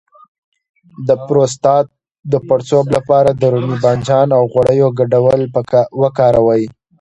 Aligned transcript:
د 1.07 1.09
پروستات 1.27 1.85
د 2.31 2.33
پړسوب 2.47 2.85
لپاره 2.97 3.29
د 3.31 3.43
رومي 3.53 3.77
بانجان 3.83 4.27
او 4.37 4.43
غوړیو 4.51 4.87
ګډول 4.99 5.41
وکاروئ 6.01 6.63